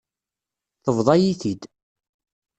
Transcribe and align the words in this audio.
Tebḍa-yi-t-id. 0.83 1.61